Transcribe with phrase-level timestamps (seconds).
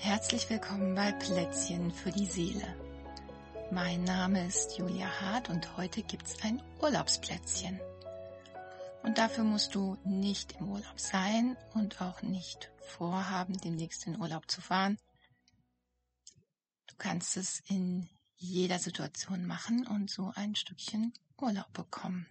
[0.00, 2.76] Herzlich willkommen bei Plätzchen für die Seele.
[3.72, 7.80] Mein Name ist Julia Hart und heute gibt's ein Urlaubsplätzchen.
[9.02, 14.48] Und dafür musst du nicht im Urlaub sein und auch nicht vorhaben, demnächst in Urlaub
[14.48, 14.98] zu fahren.
[16.86, 22.28] Du kannst es in jeder Situation machen und so ein Stückchen Urlaub bekommen.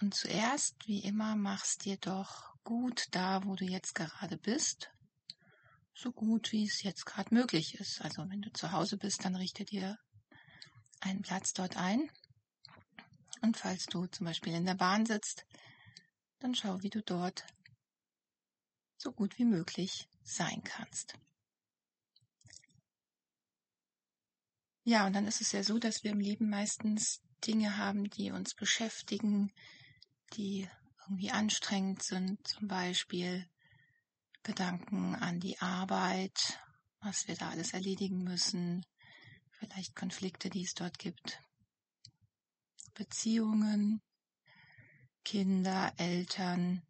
[0.00, 4.90] Und zuerst, wie immer, machst dir doch gut da, wo du jetzt gerade bist
[5.94, 8.00] so gut, wie es jetzt gerade möglich ist.
[8.00, 9.98] Also wenn du zu Hause bist, dann richte dir
[11.00, 12.10] einen Platz dort ein.
[13.42, 15.44] Und falls du zum Beispiel in der Bahn sitzt,
[16.40, 17.44] dann schau, wie du dort
[18.96, 21.14] so gut wie möglich sein kannst.
[24.84, 28.30] Ja, und dann ist es ja so, dass wir im Leben meistens Dinge haben, die
[28.30, 29.52] uns beschäftigen,
[30.34, 30.68] die
[31.02, 33.48] irgendwie anstrengend sind, zum Beispiel
[34.42, 36.60] Gedanken an die Arbeit,
[37.00, 38.84] was wir da alles erledigen müssen,
[39.50, 41.42] vielleicht Konflikte, die es dort gibt,
[42.94, 44.02] Beziehungen,
[45.24, 46.82] Kinder, Eltern,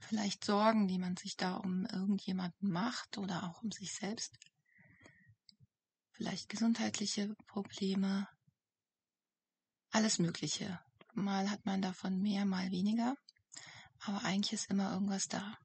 [0.00, 4.36] vielleicht Sorgen, die man sich da um irgendjemanden macht oder auch um sich selbst,
[6.10, 8.28] vielleicht gesundheitliche Probleme,
[9.90, 10.80] alles Mögliche.
[11.14, 13.16] Mal hat man davon mehr, mal weniger,
[14.00, 15.56] aber eigentlich ist immer irgendwas da.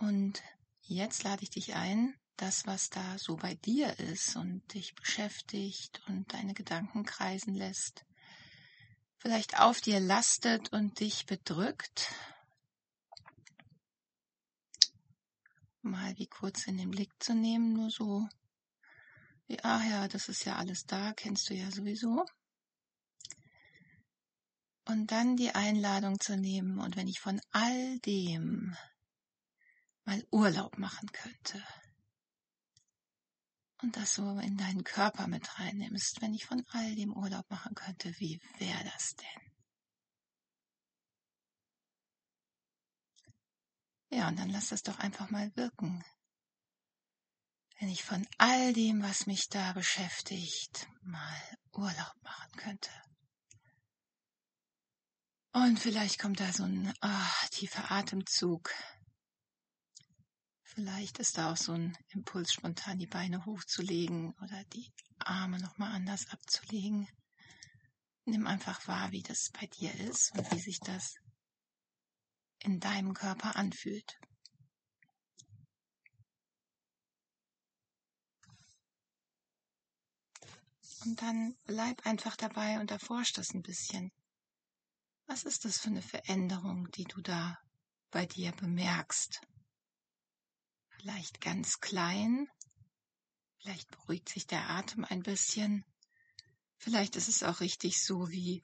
[0.00, 0.42] Und
[0.80, 6.00] jetzt lade ich dich ein, das, was da so bei dir ist und dich beschäftigt
[6.08, 8.06] und deine Gedanken kreisen lässt,
[9.18, 12.14] vielleicht auf dir lastet und dich bedrückt,
[15.82, 18.26] mal wie kurz in den Blick zu nehmen, nur so.
[19.48, 22.24] Wie, ach ja, das ist ja alles da, kennst du ja sowieso.
[24.86, 26.78] Und dann die Einladung zu nehmen.
[26.78, 28.74] Und wenn ich von all dem
[30.10, 31.64] mal Urlaub machen könnte.
[33.80, 37.74] Und das so in deinen Körper mit reinnimmst, wenn ich von all dem Urlaub machen
[37.76, 39.52] könnte, wie wäre das denn?
[44.10, 46.04] Ja, und dann lass das doch einfach mal wirken.
[47.78, 52.90] Wenn ich von all dem, was mich da beschäftigt, mal Urlaub machen könnte.
[55.52, 58.74] Und vielleicht kommt da so ein ah, tiefer Atemzug
[60.74, 65.90] Vielleicht ist da auch so ein Impuls, spontan die Beine hochzulegen oder die Arme nochmal
[65.92, 67.08] anders abzulegen.
[68.24, 71.16] Nimm einfach wahr, wie das bei dir ist und wie sich das
[72.60, 74.20] in deinem Körper anfühlt.
[81.04, 84.12] Und dann bleib einfach dabei und erforsch das ein bisschen.
[85.26, 87.58] Was ist das für eine Veränderung, die du da
[88.12, 89.40] bei dir bemerkst?
[91.00, 92.46] Vielleicht ganz klein,
[93.58, 95.84] vielleicht beruhigt sich der Atem ein bisschen,
[96.76, 98.62] vielleicht ist es auch richtig so wie,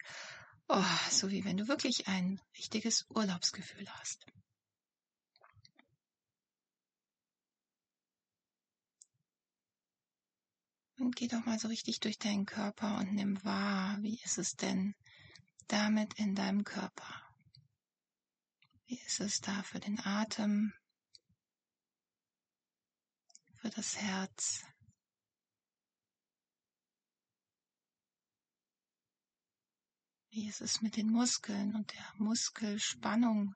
[0.69, 4.27] oh, so wie wenn du wirklich ein richtiges Urlaubsgefühl hast.
[10.99, 14.57] Und geh doch mal so richtig durch deinen Körper und nimm wahr, wie ist es
[14.57, 14.95] denn
[15.69, 17.23] damit in deinem Körper?
[18.87, 20.73] Wie ist es da für den Atem?
[23.67, 24.65] Für das Herz.
[30.31, 33.55] Wie ist es mit den Muskeln und der Muskelspannung?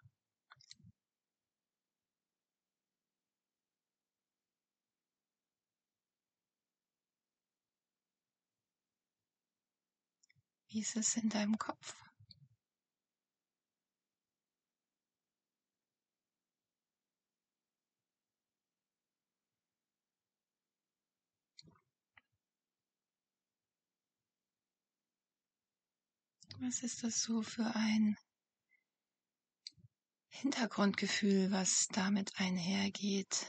[10.69, 12.10] Wie ist es in deinem Kopf?
[26.63, 28.19] Was ist das so für ein
[30.29, 33.47] Hintergrundgefühl, was damit einhergeht?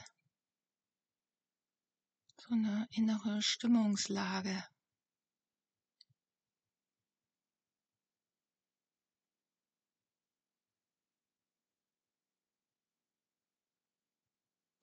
[2.37, 4.63] So eine innere Stimmungslage.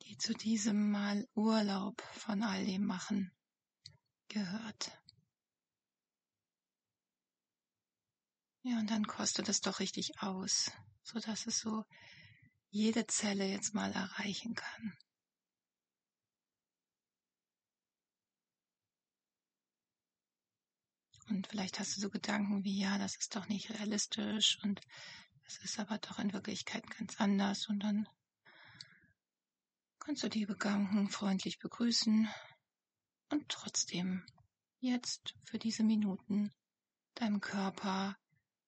[0.03, 3.31] die zu diesem Mal Urlaub von all dem machen
[4.29, 4.98] gehört.
[8.69, 10.71] Ja, und dann kostet es doch richtig aus,
[11.03, 11.87] so dass es so
[12.69, 14.93] jede Zelle jetzt mal erreichen kann.
[21.31, 24.83] Und vielleicht hast du so Gedanken wie, ja, das ist doch nicht realistisch und
[25.47, 27.71] es ist aber doch in Wirklichkeit ganz anders.
[27.71, 28.07] Und dann
[29.99, 32.29] kannst du die Gedanken freundlich begrüßen
[33.31, 34.27] und trotzdem
[34.81, 36.53] jetzt für diese Minuten
[37.15, 38.15] deinem Körper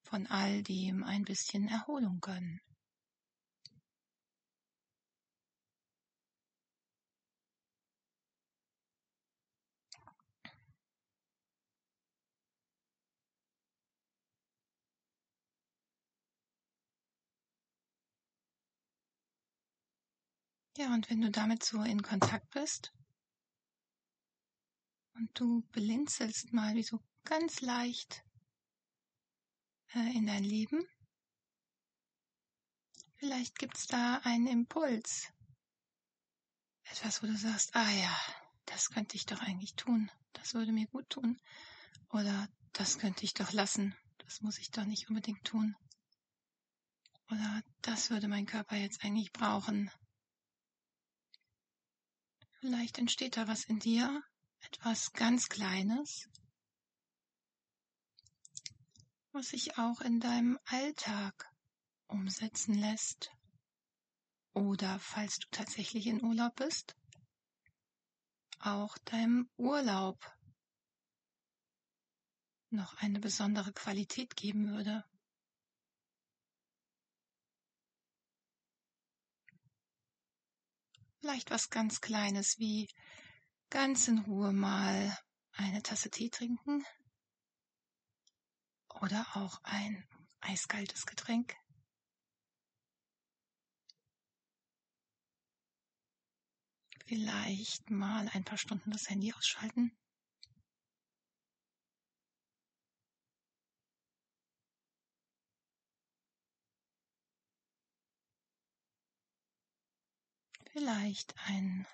[0.02, 2.60] von all dem ein bisschen Erholung gönnen.
[20.76, 22.92] Ja, und wenn du damit so in Kontakt bist
[25.14, 28.24] und du blinzelst mal wie so ganz leicht
[29.94, 30.86] in dein Leben,
[33.16, 35.32] vielleicht gibt's da einen Impuls.
[36.84, 38.16] Etwas, wo du sagst, ah ja,
[38.66, 40.10] das könnte ich doch eigentlich tun.
[40.32, 41.40] Das würde mir gut tun.
[42.10, 43.94] Oder das könnte ich doch lassen.
[44.18, 45.76] Das muss ich doch nicht unbedingt tun.
[47.30, 49.90] Oder das würde mein Körper jetzt eigentlich brauchen.
[52.60, 54.22] Vielleicht entsteht da was in dir,
[54.60, 56.28] etwas ganz Kleines,
[59.32, 61.52] was sich auch in deinem Alltag
[62.08, 63.30] umsetzen lässt.
[64.52, 66.96] Oder falls du tatsächlich in Urlaub bist,
[68.58, 70.18] auch deinem Urlaub
[72.70, 75.04] noch eine besondere Qualität geben würde.
[81.20, 82.88] Vielleicht was ganz Kleines wie
[83.70, 85.16] ganz in Ruhe mal
[85.52, 86.84] eine Tasse Tee trinken
[88.94, 90.04] oder auch ein
[90.40, 91.56] eiskaltes Getränk.
[97.06, 99.92] Vielleicht mal ein paar Stunden das Handy ausschalten.
[110.72, 111.86] vielleicht einen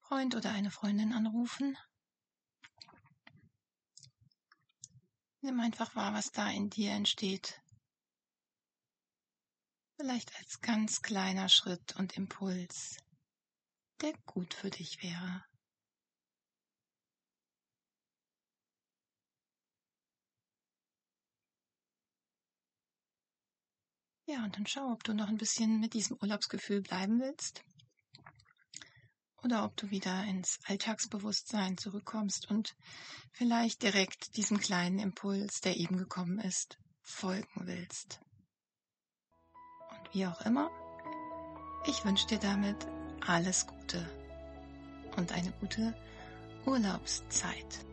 [0.00, 1.76] Freund oder eine Freundin anrufen.
[5.44, 7.60] Nimm einfach wahr, was da in dir entsteht.
[9.98, 12.96] Vielleicht als ganz kleiner Schritt und Impuls,
[14.00, 15.44] der gut für dich wäre.
[24.26, 27.62] Ja, und dann schau, ob du noch ein bisschen mit diesem Urlaubsgefühl bleiben willst.
[29.44, 32.74] Oder ob du wieder ins Alltagsbewusstsein zurückkommst und
[33.32, 38.20] vielleicht direkt diesem kleinen Impuls, der eben gekommen ist, folgen willst.
[39.90, 40.70] Und wie auch immer,
[41.86, 42.86] ich wünsche dir damit
[43.20, 44.08] alles Gute
[45.16, 45.94] und eine gute
[46.64, 47.84] Urlaubszeit.